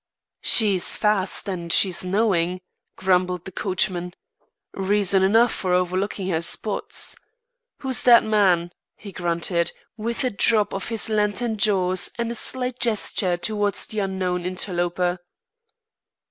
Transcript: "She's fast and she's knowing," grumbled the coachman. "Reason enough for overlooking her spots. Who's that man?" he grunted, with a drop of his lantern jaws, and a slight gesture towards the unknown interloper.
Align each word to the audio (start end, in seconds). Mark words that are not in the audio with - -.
"She's 0.41 0.95
fast 0.97 1.47
and 1.47 1.71
she's 1.71 2.03
knowing," 2.03 2.61
grumbled 2.95 3.45
the 3.45 3.51
coachman. 3.51 4.15
"Reason 4.73 5.21
enough 5.21 5.53
for 5.53 5.73
overlooking 5.73 6.29
her 6.29 6.41
spots. 6.41 7.15
Who's 7.81 8.01
that 8.05 8.23
man?" 8.23 8.71
he 8.95 9.11
grunted, 9.11 9.71
with 9.97 10.23
a 10.23 10.31
drop 10.31 10.73
of 10.73 10.89
his 10.89 11.07
lantern 11.07 11.55
jaws, 11.57 12.09
and 12.17 12.31
a 12.31 12.33
slight 12.33 12.79
gesture 12.79 13.37
towards 13.37 13.85
the 13.85 13.99
unknown 13.99 14.43
interloper. 14.43 15.19